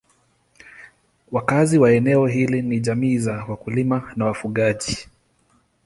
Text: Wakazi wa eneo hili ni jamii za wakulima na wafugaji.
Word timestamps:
Wakazi 1.31 1.79
wa 1.79 1.91
eneo 1.91 2.27
hili 2.27 2.61
ni 2.61 2.79
jamii 2.79 3.17
za 3.17 3.45
wakulima 3.45 4.13
na 4.15 4.25
wafugaji. 4.25 4.97